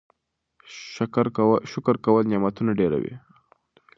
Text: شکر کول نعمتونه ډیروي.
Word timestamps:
شکر 1.75 1.93
کول 2.05 2.23
نعمتونه 2.31 2.71
ډیروي. 2.79 3.13